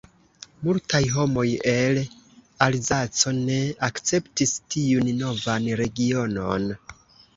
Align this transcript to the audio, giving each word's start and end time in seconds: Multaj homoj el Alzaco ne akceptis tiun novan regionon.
Multaj 0.67 1.01
homoj 1.15 1.43
el 1.73 1.99
Alzaco 2.67 3.35
ne 3.41 3.59
akceptis 3.91 4.55
tiun 4.77 5.13
novan 5.23 5.69
regionon. 5.83 6.67